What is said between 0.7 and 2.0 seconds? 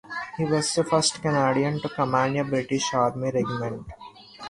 the first Canadian to